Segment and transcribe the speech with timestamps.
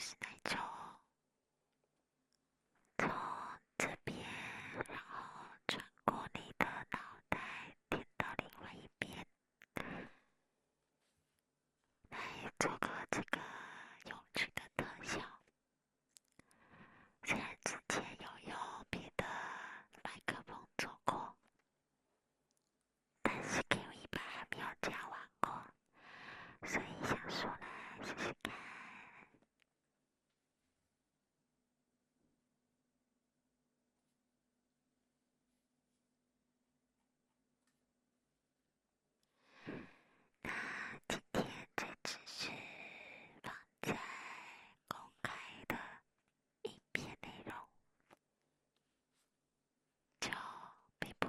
[0.00, 0.37] したい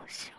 [0.10, 0.32] 并